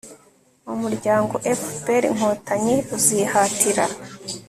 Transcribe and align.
umuryango 0.73 1.33
fpr- 1.59 2.07
inkotanyi 2.09 2.75
uzihatira 2.95 3.85